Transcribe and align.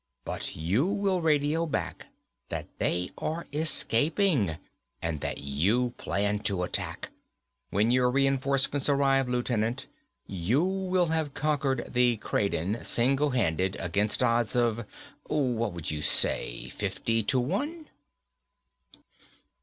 But 0.25 0.55
you 0.55 0.87
will 0.87 1.21
radio 1.21 1.67
back 1.67 2.07
that 2.49 2.65
they 2.79 3.11
are 3.19 3.45
escaping 3.53 4.57
and 4.99 5.21
that 5.21 5.37
you 5.43 5.91
plan 5.97 6.39
to 6.39 6.63
attack. 6.63 7.11
When 7.69 7.91
your 7.91 8.09
reinforcements 8.09 8.89
arrive, 8.89 9.29
Lieutenant, 9.29 9.85
you 10.25 10.63
will 10.63 11.09
have 11.13 11.35
conquered 11.35 11.93
the 11.93 12.17
Kraden, 12.17 12.83
single 12.83 13.29
handed, 13.29 13.77
against 13.79 14.23
odds 14.23 14.55
of 14.55 14.85
what 15.27 15.71
would 15.71 15.91
you 15.91 16.01
say, 16.01 16.69
fifty 16.69 17.21
to 17.21 17.39
one?" 17.39 17.87